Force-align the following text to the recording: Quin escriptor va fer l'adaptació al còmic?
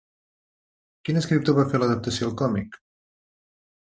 Quin 1.09 1.21
escriptor 1.21 1.57
va 1.59 1.67
fer 1.75 1.83
l'adaptació 1.83 2.31
al 2.31 2.35
còmic? 2.43 2.81